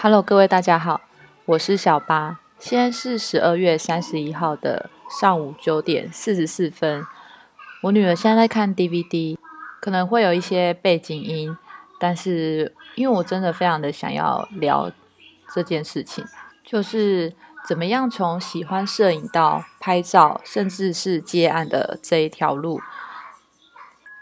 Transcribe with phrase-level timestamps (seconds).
[0.00, 1.00] Hello，各位大家好，
[1.44, 2.38] 我是小八。
[2.60, 7.04] 现在是十二月三十一号的上午九点四十四分。
[7.82, 9.36] 我女儿现在在看 DVD，
[9.80, 11.58] 可能会有一些背景音，
[11.98, 14.88] 但是因为我真的非常的想要聊
[15.52, 16.24] 这件事情，
[16.64, 17.34] 就是
[17.66, 22.80] 怎么样从喜欢摄影到拍照，甚至是接案的这一条路。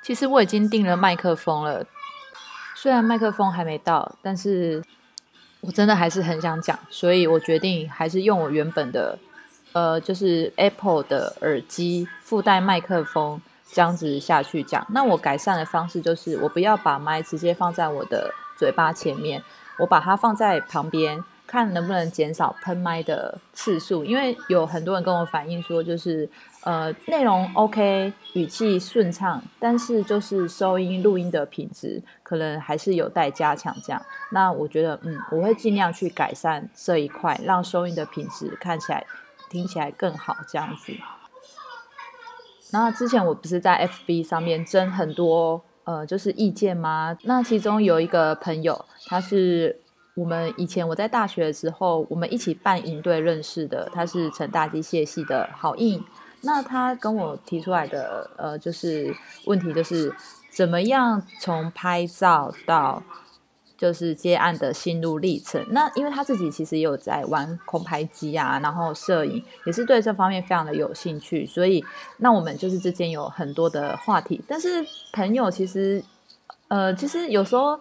[0.02, 1.84] 其实我已经订了麦克风了，
[2.74, 4.82] 虽然麦克风还没到，但是。
[5.66, 9.18] 我真的还是很想讲，所以我决定还是用我原本的，
[9.72, 14.86] 呃，就是 Apple 的耳机附带麦克风这样子下去讲。
[14.90, 19.42] 那我改善的方式就是，我不要把麦直接放在我的嘴巴前面，
[19.80, 21.24] 我把它放在旁边。
[21.46, 26.28] 看能不能减少喷麦的次数，因为有很多人跟我反映说，就是
[26.64, 33.74] 呃内容 OK，语气顺畅，但是就是收音录音的品质可能还是有待加强。
[33.84, 39.06] 这样，那我觉得嗯，我会尽量去改善这一块，让收音的品质看起来
[39.48, 40.92] 听起来更好这样子。
[42.72, 47.16] 那之前我不是在 FB 上面征很多呃就是意见吗？
[47.22, 49.80] 那其中有一个朋友他是。
[50.16, 56.02] 我们以前我在大学的时候，我们一起办营队认识的，他是成大机械系的好印。
[56.40, 60.10] 那他跟我提出来的呃，就是问题就是
[60.50, 63.02] 怎么样从拍照到
[63.76, 65.62] 就是接案的心路历程。
[65.68, 71.84] 那因为他自己其实也有在玩空拍机啊，然后摄影也是对这方面非常的有兴趣，所以
[72.16, 74.42] 那我们就是之间有很多的话题。
[74.48, 76.02] 但是朋友其实
[76.68, 77.78] 呃，其实有时候。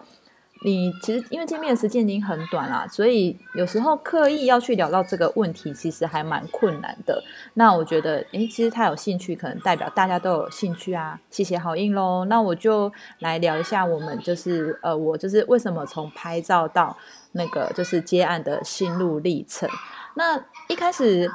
[0.66, 7.22] 你其实因为见面的时间已经很短啦，所以有时候刻意要去聊到这个问题，其实还蛮困难的。
[7.54, 11.20] 那我觉得，诶，其实他有兴趣，可能代表大家都有兴趣啊。
[11.30, 12.24] 谢谢好印喽。
[12.24, 16.96] 那我就来聊一下，我们就是呃，我就是为什么从拍照到
[17.30, 19.70] 那个就是接案的心路历程。
[20.14, 21.30] 那一开始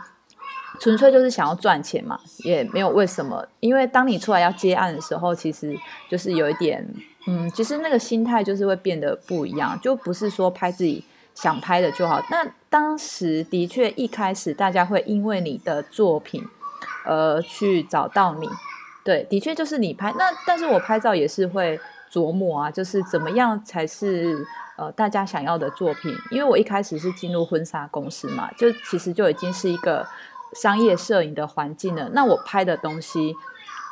[0.82, 3.48] 纯粹就是想要赚钱嘛，也没有为什么。
[3.62, 5.74] 因为当你出来要接案的时候，其实
[6.10, 6.86] 就是有一点。
[7.28, 11.04] 嗯，其实那个心态就是会变得不一样，就不是说拍自己
[11.36, 12.20] 想拍的就好。
[12.32, 16.44] 那当时的确一开始大家会因为你的作品，
[17.06, 18.50] 呃，去找到你，
[19.04, 20.12] 对，的确就是你拍。
[20.18, 21.80] 那但是我拍照也是会
[22.12, 24.44] 琢磨啊，就是怎么样才是
[24.76, 26.12] 呃大家想要的作品。
[26.32, 30.08] 因为我一开始是进入婚纱公司嘛，就其实就已经是一个
[30.54, 32.10] 商业摄影的环境了。
[32.14, 33.36] 那我拍的东西，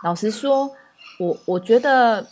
[0.04, 0.72] 老实说，
[1.20, 2.26] 我我觉得。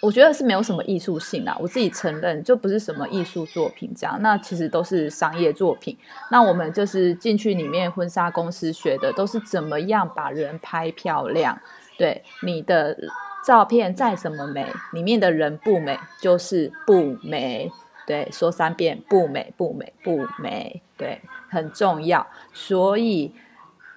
[0.00, 5.96] 我觉得是没有什么艺术性啦，我自己承认就不是什么艺术作品这样，那其实都是商业作品。
[6.30, 11.60] 那我们就是进去里面婚纱公司学的，都是怎么样把人拍漂亮。
[11.98, 12.96] 对，你的
[13.44, 17.70] 照片再怎么美，里面的人不美就是不美。
[18.06, 22.26] 对，说三遍不美不美不美，对，很重要。
[22.52, 23.32] 所以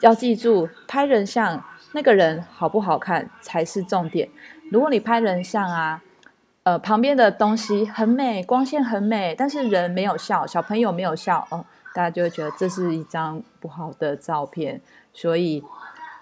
[0.02, 4.30] 要记住，拍人像那个人好不好看才是重点。
[4.72, 6.02] 如果你拍人像啊，
[6.64, 11.64] 呃，旁边的东西很美，光线很美，但是人没有笑，小朋友没有笑哦，
[11.94, 14.82] 大家就会觉得这是一张不好的照片。
[15.14, 15.64] 所以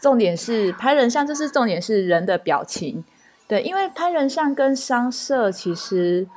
[0.01, 3.03] 重点是拍人像，就是重点是人的表情。
[3.47, 6.27] 对，因为拍人像跟商摄其实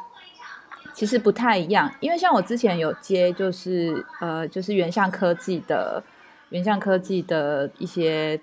[0.93, 6.03] 其实不太一样，因为像我之前有接，就是呃，就是原相科技的
[6.51, 8.41] 原相科技的一些。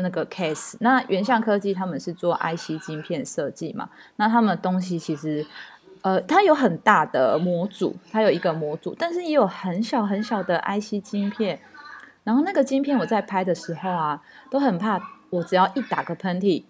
[0.00, 3.90] 那个 case，那原相科技他们是做 IC 晶片设计嘛？
[4.14, 5.44] 那他们东西其实，
[6.02, 11.58] 呃，它有很大的模组，它有一个模组，但是也有很小很小的 IC 晶片。
[12.22, 15.00] 然后那个晶片我在拍的时候啊，都很怕，
[15.30, 16.62] 我只要一打个喷嚏，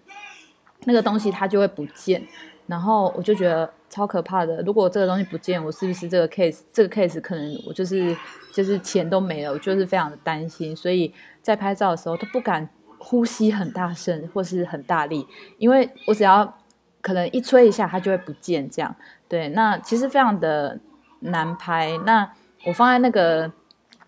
[0.85, 2.27] 那个东西它就会不见。
[2.67, 6.61] 然后我就觉得超可怕的，如果这个东西不见，我是不是这个 case？
[6.73, 8.17] 这个 case 可能我就是
[8.55, 10.75] 就是钱都没了，我就是非常的担心。
[10.75, 11.13] 所以
[11.43, 12.67] 在拍照的时候都不敢。
[12.99, 15.27] 呼吸很大声或是很大力，
[15.59, 16.59] 因为我只要
[17.01, 18.69] 可能一吹一下，它就会不见。
[18.69, 18.95] 这样
[19.29, 20.79] 对，那其实非常的
[21.21, 21.97] 难拍。
[22.05, 22.31] 那
[22.67, 23.51] 我放在那个，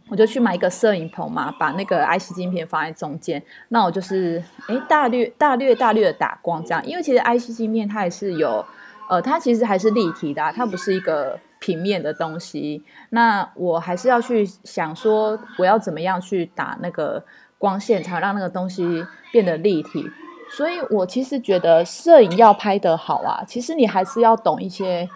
[0.08, 3.42] 我就去买一个摄影棚嘛，把那个 IC 镜片放在中间。
[3.68, 8.64] 那我就是哎，大略大略大略的打光这样，因为其实 IC 镜片它也是有，
[9.08, 12.84] 呃，它其实还是立体的，它不是一个平面的东西。
[13.10, 17.24] 那我还是要去想说，我要怎么样去打那个。
[17.60, 20.10] 光线才让那个东西变得立体，
[20.56, 25.06] 所以我其实觉得摄影要拍得好啊，其实你还是要懂一些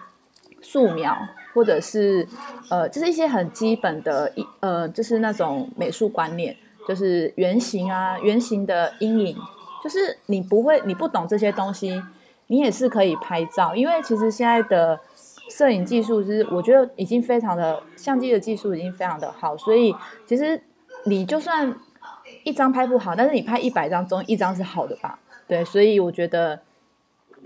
[0.61, 1.17] 素描，
[1.55, 2.27] 或者是
[2.69, 6.55] 呃，就是一些很基本的，一呃，就是那种美术观念，
[6.87, 9.35] 就是圆形啊，圆形的阴影，
[9.83, 11.99] 就是你不会，你不懂这些东西，
[12.45, 14.99] 你也是可以拍照，因为其实现在的
[15.49, 19.95] 摄影技术就是我觉得已经非常的相机的技术已经非常的好，所以
[20.27, 20.61] 其实
[21.05, 21.75] 你就算
[22.45, 25.19] 一张拍不好，但是你拍一百张中一张是好的吧？
[25.45, 26.61] 对，所以我觉得。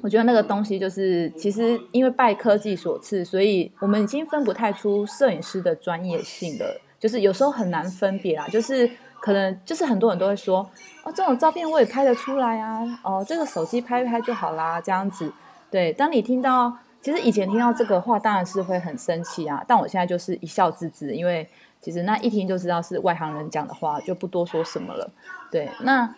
[0.01, 6.79] 我觉得那个东西就是，其实因为拜科技所赐，所以我们已经分不太出摄影师的专业性了。
[6.97, 10.59] 就是有时候很难分别啊，就是可能就是很多人都会说，
[11.03, 15.29] 哦，这种照片我也拍得出来啊，哦，这个手机拍一拍就好啦，这样子。
[15.69, 19.61] 对，当你听到，其实以前听到这个话，当然是会很生气啊。
[19.67, 21.45] 但我现在就是一笑置之，因为
[21.81, 25.09] 其实那一听就知道是外行人讲的话，就不多说什么了。
[25.51, 26.15] 对，那。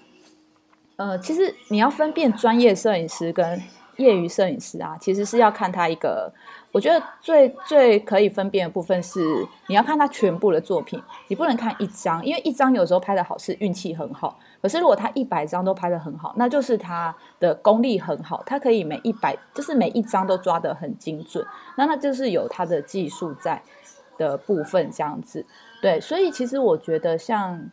[0.97, 3.59] 呃，其实你要分辨专业摄影师跟
[3.97, 6.31] 业余摄影师啊，其实是要看他一个，
[6.71, 9.19] 我觉得最最可以分辨的部分是
[9.65, 21.43] 你要看他全部的作品，你不能看一张，因为一张有时候拍的好是运气很好，可是如果他一百张都拍的很好，那就是他的功力很好，他可以每一百就是每一张都抓得很精准，
[21.77, 23.59] 那那就是有他的技术在
[24.21, 25.45] 的部分这样子，
[25.81, 27.69] 对，所以其实我觉得像。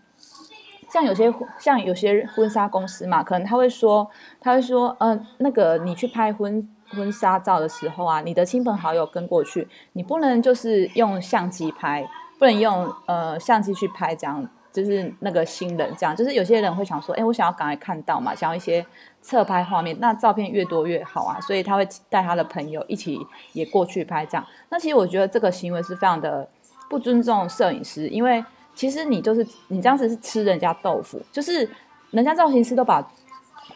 [0.91, 4.09] 像有些像有些婚纱公司嘛，可能他会说，
[4.41, 12.09] 他会说，呃，那个你去拍婚婚纱照的时候啊，你的亲朋好友跟过去，你不能就是用相机拍，
[12.39, 18.85] 不能用呃相机去拍，这样就是那个新人这样，就是有些人会想说，哎，我想要赶快看到嘛，想要一些
[19.21, 23.19] 侧拍画面，那照片越多越好啊，所以他会带他的朋友一起
[23.53, 24.47] 也过去拍这样。
[24.69, 26.49] 那其实我觉得这个行为是非常的
[26.89, 28.45] 不尊重摄影师，因为。
[28.75, 31.69] 其实你就是你这样子是吃人家豆腐，就是
[32.13, 33.05] 人家造型师都把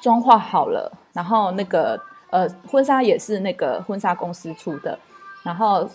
[0.00, 2.00] 妆化好了，然后那个
[2.30, 4.96] 呃婚纱也是那个婚纱公司出的，
[5.42, 5.90] 然后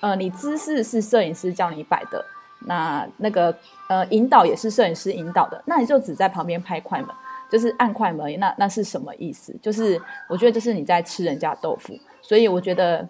[0.00, 2.22] 呃你姿势是摄影师叫你摆的，
[2.66, 3.54] 那那个
[3.88, 7.08] 呃引导也是摄影师引导的，那你就只在旁边拍快门，
[7.50, 9.54] 就是按快门，那那是什么意思？
[9.62, 13.08] 就是我觉得就是你在吃人家豆腐，所以我觉得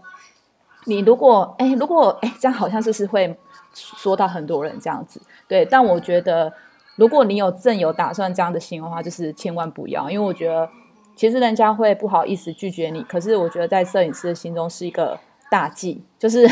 [0.84, 3.36] 你如果哎如果哎这样好像就是会。
[3.74, 5.18] 说到很多人这样子，
[5.48, 6.52] 对，但我觉得
[6.94, 10.68] 如果你有正有打算这样的心的话，就是千万不要，因为我觉得
[11.16, 15.18] 其实人家会不好意思拒绝你，可是我觉得在摄影师的心中是一个
[15.50, 16.46] 大忌，就是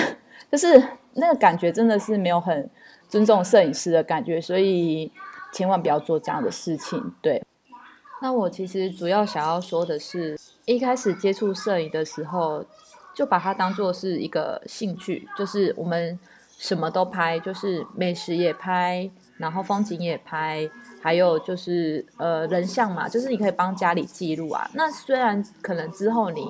[0.51, 0.83] 就是
[1.15, 2.69] 那个感觉真的是没有很
[3.09, 5.11] 尊重摄影师的感觉，所以
[5.53, 7.13] 千万不要做这样的事情。
[7.21, 7.43] 对，
[8.23, 12.65] 那我其实主要想要说的是，一开始接触摄影的时候，
[13.15, 16.19] 就把它当做是一个兴趣，就是我们。
[16.63, 20.69] 什么都拍，就是美食也拍，然后风景也拍，
[21.01, 24.71] 还有就是呃人像嘛，就是你可以帮家里记录啊。
[24.75, 26.47] 那虽然可能之后你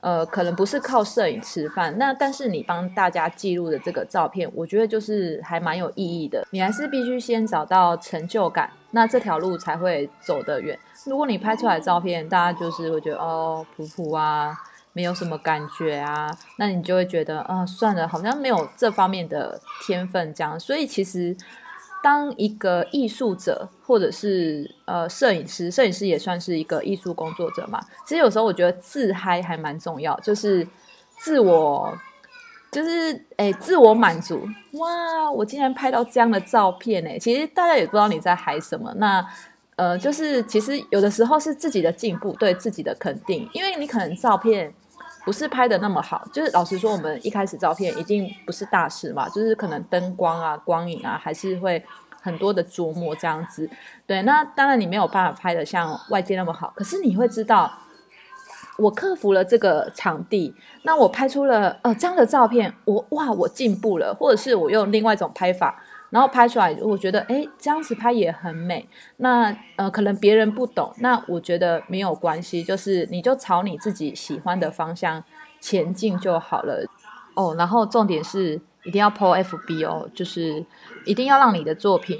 [0.00, 6.46] 呃可能不是靠摄影吃饭，那但是你帮大家记录的这个照片，我觉得就是还蛮有意义的。
[6.50, 10.78] 你还是必须先找到成就感，那这条路才会走得远。
[11.06, 14.56] 如果你拍出来照片，大家就是会觉得哦普普啊。
[14.94, 20.58] 没有什么感觉啊，那你就会觉得啊，算了，好像没有这方面的天分这样。
[20.58, 21.36] 所以其实，
[22.02, 27.80] 当一个艺术者或者是呃摄影师，摄影师也算是一个艺术工作者嘛。
[28.06, 30.66] 其实有时候我觉得自嗨还蛮重要，就是
[31.18, 31.92] 自我，
[32.70, 34.46] 就是哎，自我满足。
[34.72, 37.18] 哇，我竟然拍到这样的照片哎！
[37.18, 38.92] 其实大家也不知道你在嗨什么。
[38.96, 39.26] 那
[39.76, 44.72] 呃，就是其实有的时候是自己的进步，对自己的肯定，因为你可能照片。
[45.28, 51.84] 不是拍的那么好，就是老实说，我们一开始照片一定不是大师嘛，就是可能灯光啊、光影啊，还是会
[52.22, 53.68] 很多的琢磨这样子。
[54.06, 57.70] 对，那当然你没有办法拍的像外界那么好，可是你会知道，
[58.78, 60.54] 我克服了这个场地，
[60.84, 65.78] 那我拍出了呃这样的照片，我哇，我进步了，或者是我用另外一种拍法。
[66.10, 68.88] 然后拍出来，我觉得哎，这样子拍也很美。
[69.18, 75.22] 那呃，可能别人不懂，那我觉得没有关系，就是你就朝你自己喜欢的方向
[75.60, 76.86] 前进就好了。
[77.34, 80.64] 哦，然后重点是一定要 po FB 哦，就是
[81.04, 82.18] 一定要让你的作品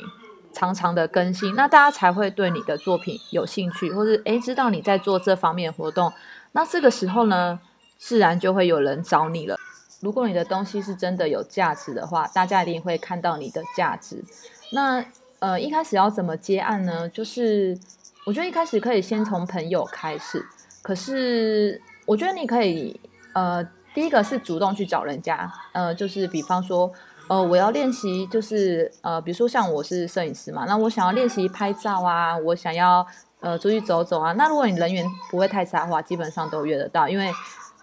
[0.53, 6.13] 常常的更新，那大家才会对你的作品有兴趣，或是哎知道你在做这方面活动。
[6.53, 7.59] 那这个时候呢，
[7.97, 9.57] 自然就会有人找你了。
[10.01, 14.23] 如果你的东西是真的有价值的话，大家一定会看到你的价值。
[14.71, 15.05] 那
[15.41, 17.09] 呃，一开始要怎么接案呢？
[17.09, 17.77] 就是
[18.25, 20.45] 我觉得一开始可以先从朋友开始。
[20.83, 23.01] 可是我觉得你可以
[23.35, 23.63] 呃，
[23.93, 26.93] 第一个是主动去找人家，呃，就是比方说
[27.29, 33.05] 呃，我要练习，就是呃，比如说像我是摄影师嘛，那我想要练习拍照啊，我想要
[33.41, 34.33] 呃出去走走啊。
[34.35, 37.33] 那如果你人缘不会太差的话，基本上都约得到，因为。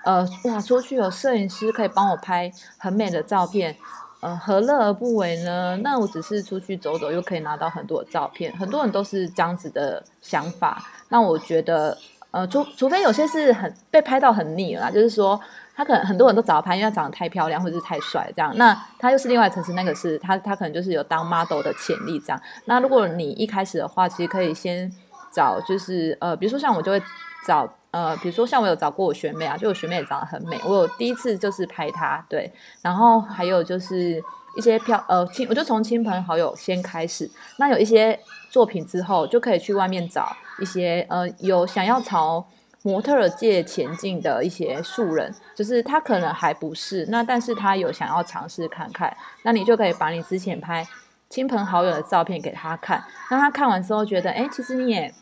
[0.05, 3.75] 呃，哇，出去有摄影师可以帮我拍很美的照片，
[4.21, 5.75] 呃，何乐而不为呢？
[5.77, 10.81] 那我只是出去走走，又可以拿到很多照片，很多人都是这样子的想法。
[11.09, 11.97] 那我觉得，
[12.29, 15.39] 呃，除除非有些是很被拍到很腻了，就是说
[15.75, 18.55] 他可能很多人都找他拍，因为他长得太漂亮或者是太帅这样。
[18.57, 22.39] 那他又是另外层次，那个是他他可能就是有当 model 的潜力这样。
[22.65, 24.91] 那如果你一开始的话，其实可以先
[25.31, 27.01] 找就是呃，比如说像我就会
[27.47, 34.21] 找呃，比如说像我有找过我学妹啊，就我学妹也长得很美，我有第一次就是拍她对，然后还有就是
[34.57, 37.31] 一些漂呃亲，我就从亲朋好友先开始。
[37.57, 40.35] 那有一些作品之后，就可以去外面找。
[40.61, 42.45] 一些呃有想要朝
[42.81, 50.87] 模特界前进的一些素人，就是他可能还不是那，但是他有想要尝试看看，那你就可以把你之前拍
[51.29, 55.13] 亲朋好友的照片给他看，那他看完之后觉得，哎，其实你也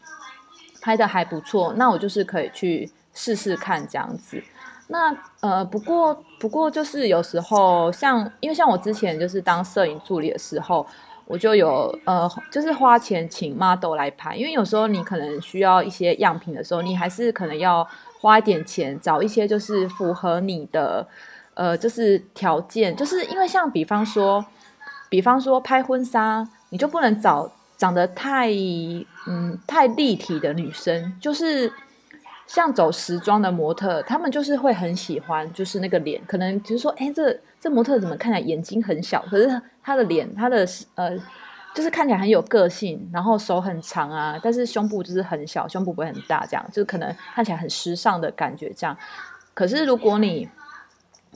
[0.83, 4.43] 拍的还不错，那我就是可以去试试看这样子。
[4.87, 10.85] 那呃，不过不过就是有时候像，因为像我之前就是当摄影助理的时候。
[11.25, 17.87] 我就有呃，就是花钱请 model 来拍，因为有时候你可能需要一些样品的时候，你还是可能要
[18.19, 21.07] 花一点钱找一些就是符合你的
[21.53, 24.45] 呃，就是条件，就是因为像比方说，
[25.07, 27.49] 比方说拍婚纱，你就不能找
[27.83, 28.49] 长得太
[29.27, 31.69] 嗯太立体的女生，就是
[32.47, 37.37] 像走时装的模特，他们就是会很喜欢就是那个脸，可能就是说，哎这。
[37.63, 41.17] 这模特怎么看起来眼睛很小，可是她的脸，她的呃，
[41.73, 48.69] 就是看起来很有个性，然后手很长啊，但是胸部就是很小，胸部不会很大，这样就可能看起来很时尚的感觉。
[48.73, 48.97] 这样，
[49.53, 50.45] 可是如果你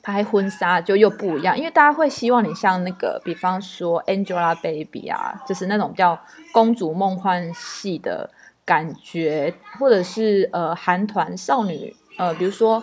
[0.07, 6.17] 拍婚纱就又不一样，因为大家会希望你像那个，比方说 Angelababy 啊，就是那种比较
[6.53, 8.29] 公主梦幻系的
[8.63, 12.81] 感觉，或者是呃韩团少女，呃，比如说。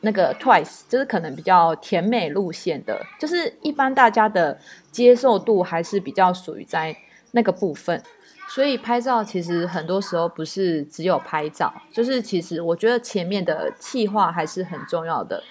[0.00, 4.58] 那个 Twice 就是可能比较甜美路线的，就是一般大家的
[4.90, 6.94] 接受度还是比较属于在
[7.30, 8.02] 那个部分，
[8.46, 15.42] 所以拍照其实很多时候不是只有拍照，就是其实我觉得前面的气划还是很重要的。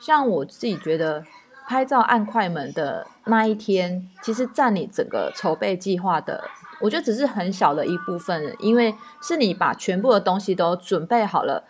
[0.00, 1.24] 像我自己觉得
[1.66, 6.44] 拍照按快门的那一天，其实占你整个筹备计划的，
[6.80, 11.64] 我觉得只是很小的一部分，因为是你把全部的东西都准备好了，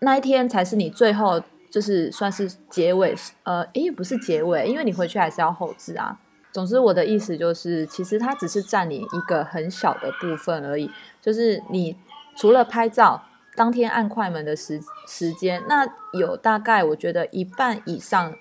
[0.00, 1.42] 那一天才是你最后。
[1.70, 3.14] 就是算是结尾，
[3.44, 6.18] 呃，诶，不是结尾，因为你回去还是要后置啊。
[6.50, 10.90] 总之，我的意思就是，其实它只是占你一个很小的部分而已。
[11.22, 11.96] 就是你
[12.36, 13.22] 除了拍照，
[13.60, 18.34] 当天按快门的时时间，那有大概我觉得一半以上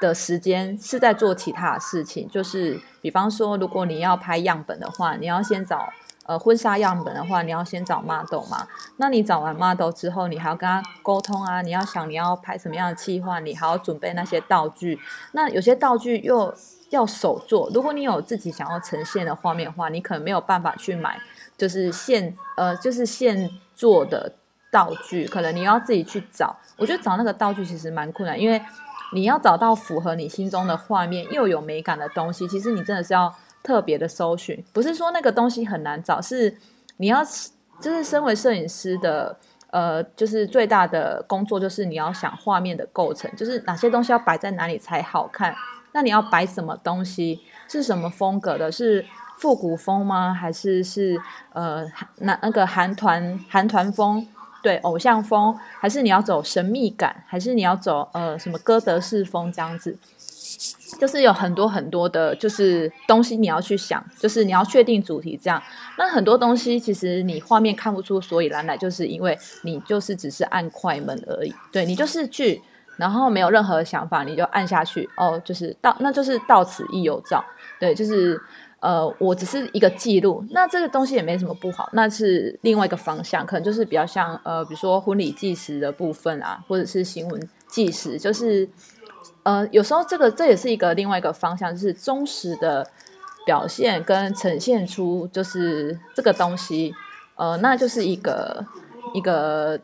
[0.00, 2.28] 的时间是在做其他事情。
[2.28, 5.92] 就是比方说，如果你要拍样本的话，你要先找。
[6.26, 8.66] 呃，婚纱样本的话，你要先找 model 嘛。
[8.98, 11.62] 那你找完 model 之后，你还要跟他沟通啊。
[11.62, 14.98] 你要想你要拍什么样的企划，你还要准备那些道具。
[15.32, 16.54] 那有些道具又
[16.90, 17.68] 要手做。
[17.74, 21.18] 如果你有自己想要呈现的画面的话，你可能没有办法去买，
[21.56, 24.34] 就是现呃，就是现做的
[24.70, 26.56] 道具，可能你要自己去找。
[26.76, 28.60] 我觉得找那个道具其实蛮困难，因为
[29.12, 33.34] 你要找到符合你心中的画面又有美感的东西，其实你真的是要。
[33.62, 36.56] 特别的搜寻，不是说那个东西很难找，是
[36.96, 37.22] 你要
[37.78, 39.36] 就是身为摄影师的，
[39.70, 45.54] 呃，就是最大的工作就是你要想画面的构成，就是哪些东西要摆在哪里才好看。
[45.92, 47.42] 那你要摆什么东西？
[47.68, 48.72] 是什么风格的？
[48.72, 49.04] 是
[49.36, 50.32] 复古风吗？
[50.32, 51.20] 还是是
[51.52, 51.84] 呃
[52.20, 54.26] 那那个韩团韩团风？
[54.62, 55.56] 对，偶像风？
[55.80, 57.24] 还是你要走神秘感？
[57.26, 59.98] 还是你要走呃什么歌德式风这样子？
[60.98, 65.62] 就是有很多很多的，就是东西你要去想，就是你要确定主题这样。
[65.96, 71.54] 那很多东西其实你画面看不出所以然来，就是因为你就是只是按快门而已。
[71.70, 72.60] 对你就是去，
[72.96, 77.42] 然后没有任何想法，你就按下去哦，就是到那就是到此一游照。
[77.78, 78.38] 对，就是
[78.80, 88.68] 呃，我只是一个记录，那这个东西也没什么不好，那是另外一个方向，可能就是比较像呃，比如说婚礼纪实的部分啊，或者是新闻纪实，就是。
[89.42, 92.86] 呃，有时候这个这也是一个另外一个方向，就是忠实的
[93.46, 96.94] 表现跟呈现出就是这个东西，
[97.36, 98.64] 呃，那就是一个
[99.14, 99.80] 一个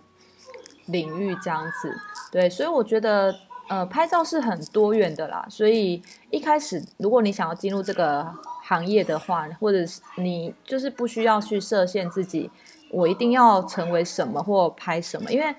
[0.87, 1.91] 领域这样子。
[2.31, 3.35] 对，所以我觉得
[3.71, 5.47] 呃，拍照是很多元的啦。
[5.49, 8.31] 所以一开始如果你想要进入这个
[8.66, 12.50] 行业的话，或者是你就是不需要去设限自己，
[12.90, 15.54] 我一定要成为什么或拍什么，因为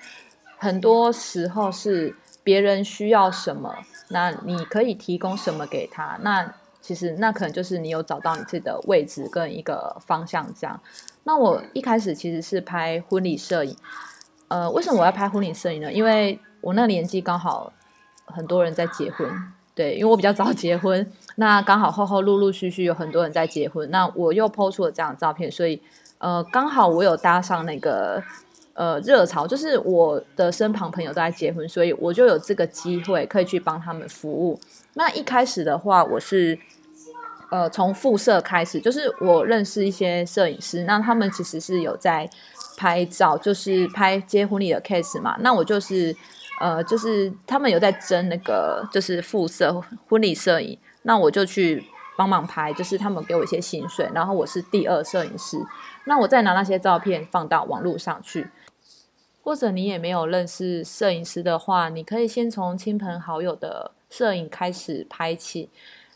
[0.57, 2.15] 很多时候是。
[2.43, 3.75] 别人需要什么，
[4.07, 6.17] 那你可以提供什么给他？
[6.21, 6.49] 那
[6.79, 10.79] 其实那可能就是你有找到你自己的位置跟一个方向这样。
[11.25, 13.75] 那我一开始其实是拍婚礼摄影，
[14.47, 15.91] 呃，为什么我要拍婚礼摄影呢？
[15.91, 17.73] 因为我那年纪刚好
[18.27, 19.29] 很多人在结婚，
[19.77, 25.81] 对，因为我比较早结婚，那刚好后后陆陆续续有很多人在结婚，那我又抛出了这样的照片，所以
[26.17, 28.21] 呃，刚好我有搭上那个。
[28.79, 34.59] 呃热潮，就是我的身旁朋友都在结婚，所以我就有这个机会可以去帮他们服务。
[34.93, 36.55] 那一开始的话，我是
[37.49, 42.29] 呃从副摄开始，就是我认识一些摄影师，那他们其实是有在
[42.77, 45.35] 拍照，就是拍接婚礼的 case 嘛。
[45.39, 46.15] 那我就是
[46.59, 51.85] 呃就是他们有在争那个就是副摄婚礼摄影，那我就去。
[52.17, 55.55] 帮忙拍，就是他们给我一些薪水，然后我是第二摄影师，
[56.05, 58.49] 那我再拿那些照片放到网络上去。
[59.43, 65.69] 或者你也没有认识摄影师的话，你可以先从亲朋好友的摄影开始拍起。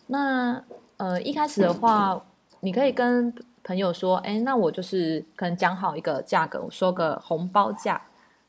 [0.07, 0.63] 那
[0.98, 2.19] 呃一开始的话，
[2.62, 3.31] 你可以跟
[3.63, 8.01] 朋友说，哎，那我就是可能讲好一个价格，我说个红包价，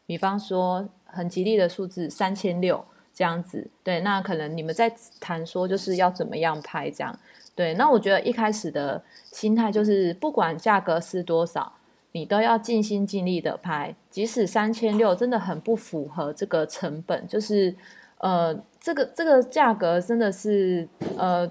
[0.06, 3.71] 比方说很吉利的数字三千六这样子。
[3.85, 7.16] 对，那可能你们在谈说就是要怎么样拍这样。
[7.54, 11.75] 对，那我觉得一开始的心态就是，不管价格是多少，
[12.12, 17.75] 你都要尽心尽力的拍，即使三千六真的很不符合这个成本，就是
[18.16, 20.88] 呃，这个这个价格真的是
[21.19, 21.47] 呃，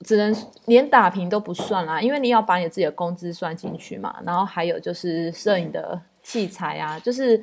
[0.00, 0.36] 只能
[0.66, 7.42] 连打平都不算啦，因为你要把你自己的工资算进去嘛，然后还有就是摄影的器材啊，就是。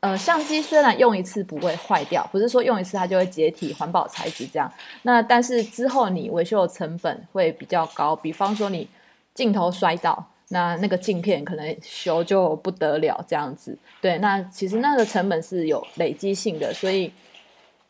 [0.00, 4.70] 呃，相机虽然用一次不会坏掉，不是说用一次它就会解体，环保材质这样。
[5.02, 8.86] 那但是之后你维修的成本会比较高，比方说你
[9.34, 13.76] 镜头摔倒，那那个镜片可能修就不得了这样子。
[14.00, 17.10] 对，那其实那个成本是有累积性的，所以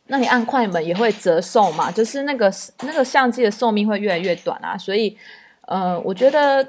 [0.06, 2.50] 那你按快门也会折寿嘛，就是那个
[2.82, 4.78] 那个相机的寿命会越来越短啊。
[4.78, 5.18] 所以
[5.62, 6.66] 呃，我觉得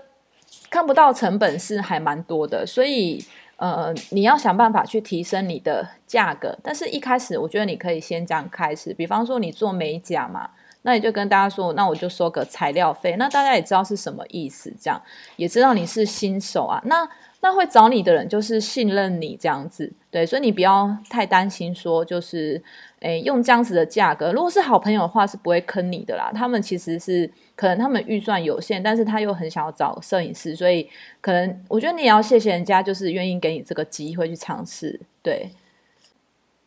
[0.70, 3.24] 看不到成本是还蛮多的，所以。
[3.57, 10.49] 呃，你要想办法去提升你的价格，但是一开始我觉得你可以先这样开始，比方说你做美甲嘛，
[10.83, 15.01] 那你就跟大家说，那我就收个材料费，那大家也知道是什么意思，这样
[15.35, 17.09] 也知道你是新手啊，那
[17.41, 22.61] 那会找你的人就是信任你这样子，对，所以你不要太担心说就是，
[22.99, 27.31] 诶，用这样子的价格，如果是好朋友的话是不会坑你的啦，他们其实是。
[27.57, 30.88] 可能他们预算有限，但是他又很想要找摄影师，所以
[31.19, 35.01] 可能我觉得你也要谢谢人家，就是愿意给你这个机会去尝试。
[35.23, 35.49] 对，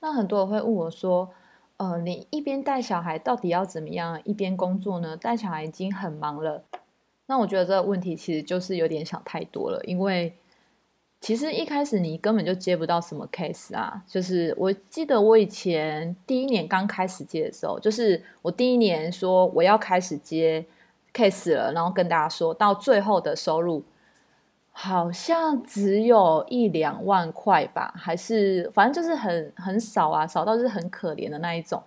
[0.00, 1.30] 那很多人会问我说
[1.78, 5.16] ：“呃，你一边带小孩，到底要怎么样一边工作呢？
[5.16, 6.64] 带小孩已经很忙了。”
[7.26, 10.34] 那我觉得这个问题其实就是有点想太多了，因为
[11.20, 14.02] 其实一开始你根本就接不到什么 case 啊。
[14.06, 20.66] 就是我记得我以前第一年刚开始接的时候，就是我第一年说我要开始接。
[21.12, 23.82] case 了，然后跟大家说到最后的收入
[24.70, 31.82] 好像只有一两万块吧，还是反正就是很很少啊，少到就是很可怜的那一种。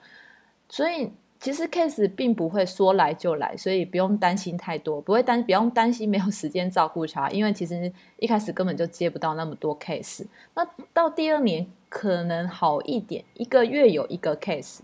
[0.68, 1.10] 所以
[1.44, 10.26] 其实 case 并不会说来就来，所以不用担心太多，不会担不用担心没有时间照顾他，因为其实一开始根本就接不到那么多 case。
[10.56, 14.80] 那到第二年可能好一点，一个月有一个 case，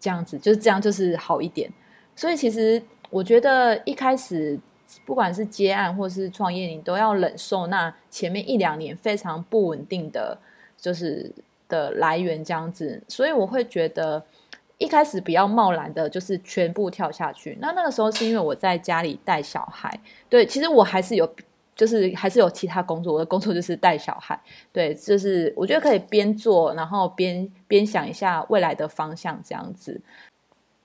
[0.00, 1.70] 这样子就是这样就是好一点。
[2.16, 2.82] 所以其实。
[3.12, 4.58] 我觉得一开始
[5.04, 10.38] 不管是接案或是创业，你都要忍受那前面一两年非常不稳定的，
[10.78, 11.30] 就是
[11.68, 13.02] 的来源这样子。
[13.06, 14.24] 所以我会觉得
[14.82, 17.56] 一开始比较贸然的，就是全部跳下去。
[17.60, 19.88] 那那个时候是因为我在家里带小孩，
[20.28, 21.28] 对，其实我还是有，
[21.76, 23.14] 就是还是有其他工作。
[23.14, 24.38] 我的工作就是带小孩，
[24.72, 30.00] 对，就是我觉得可以边做，然后边边想一下未来的方向这样子。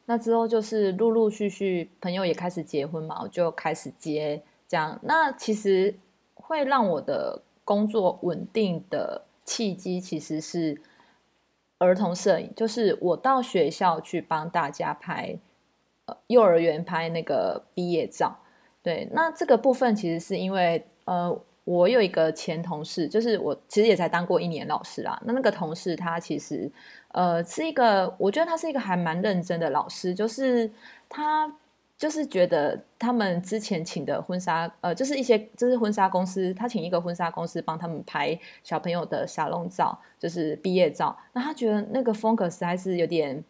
[0.05, 4.97] 那之后就是陆陆续续朋友也开始结婚嘛，我就开始接这样。
[5.01, 5.93] 那其实
[6.35, 10.79] 会让我的工作稳定的契机，其实是
[11.79, 15.37] 儿童摄影，就是我到学校去帮大家拍，
[16.05, 18.37] 呃，幼儿园拍那个毕业照。
[18.81, 25.21] 对，那这个部分其实是因为，呃，我有一个前同事，就是我其实也才当过一年老师啦。
[25.25, 26.71] 那那个同事他其实。
[27.13, 30.69] 呃，是一个，我觉得他是一个还蛮认真的老师，就是
[31.09, 31.51] 他
[31.97, 41.17] 就是觉得他们之前请的婚纱，呃，就是一些就是婚纱公司，他请一个婚纱公司帮他们拍小朋友的沙龙照，就是毕业照。
[41.33, 43.43] 那他觉得那个风格实在是有点，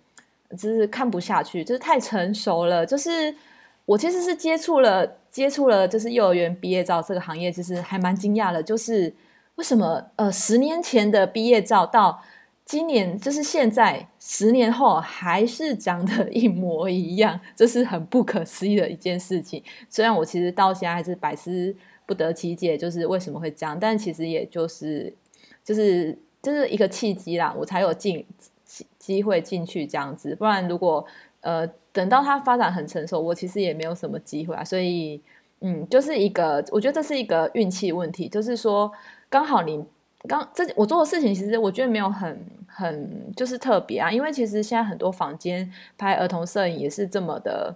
[0.52, 2.86] 就是看不下去，就是太成熟了。
[2.86, 3.36] 就是
[3.86, 9.14] 我其实是接触了接触了，就是幼儿园毕业照这个行业，其实还蛮惊讶的，就是
[9.56, 12.22] 为什么呃十年前的毕业照到。
[12.68, 19.64] 今年就是现在，十年后还是长得一模一样，这是很不可思议的一件事情。
[19.90, 21.74] 虽然我其实到现在还是百思
[22.06, 25.14] 不得其解，就是为什么会这样，但其实也就是，
[25.64, 28.26] 就是就是一个契机啦，我才有进
[29.00, 30.36] 机会进去这样子。
[30.36, 31.06] 不然如果
[31.40, 34.62] 呃等到它发展很成熟，我其实也没有什么机会啊。
[34.62, 35.22] 所以
[35.62, 38.92] 嗯，就是一个，我觉得这是一个运气问题，就是说
[39.30, 39.86] 刚好你。
[40.28, 47.76] 刚这我做的事情，其实我觉得没有很很就是特别啊，因为其实现在很多房间拍儿童摄影也是这么的。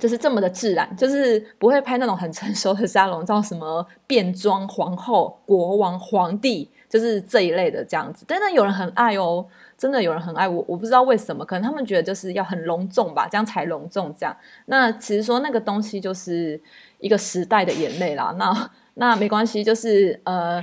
[0.00, 8.24] 就是这么的自然，就是不会拍那种很成熟的沙龙照，什么变装皇后、国王、皇帝，就是这一类的这样子。
[8.26, 9.46] 但是有人很爱哦，
[9.78, 14.12] 真的有人很爱我，我不知道为什么，可能他们觉得就是要很隆重吧，这样才隆重。
[14.18, 16.60] 这样，那其实说那个东西就是
[16.98, 18.34] 一个时代的眼泪啦。
[18.36, 20.60] 那那没关系，就是呃，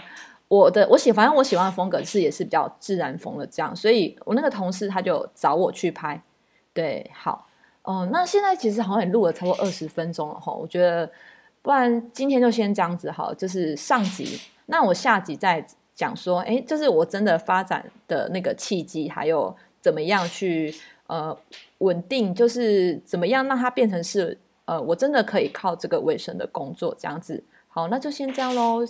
[0.51, 6.21] 我的我喜反正我喜欢的风格是也是比较自然风的这样，所以我那个同事他就找我去拍，
[6.73, 7.47] 对，好。
[7.83, 11.09] 哦，那现在其实好像也录了超过二十分钟了哈，我觉得
[11.61, 20.75] 不然今天就先这样子哈，就是上集，那我下集再讲说，哎，就是我真的发展的那个契机，还有怎么样去
[21.07, 21.35] 呃
[21.77, 27.41] 稳定，就是怎么样让它变成是呃我真的可以靠这个为生的工作这样子。
[27.69, 28.85] 好，那就先这样喽。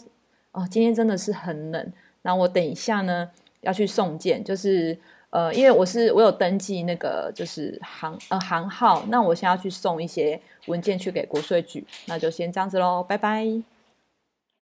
[0.52, 3.30] 哦，今天真的是很冷，那我等一下呢
[3.62, 4.98] 要去送件，就是。
[5.32, 13.48] 呃，因为我是我有登记那个就是行呃行号，那我先要去送一些文件去给国税局，那就先这样子喽，拜拜。